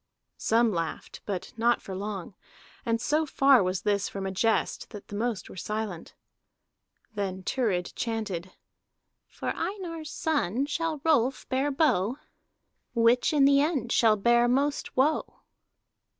[0.39, 2.33] Some laughed, but not for long,
[2.87, 6.15] and so far was this from a jest that the most were silent.
[7.13, 8.51] Then Thurid chanted:
[9.27, 12.17] "For Einar's son shall Rolf bear bow.
[12.95, 15.41] Which in the end shall bear most woe?"